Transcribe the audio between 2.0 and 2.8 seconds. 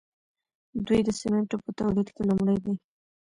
کې لومړی دي.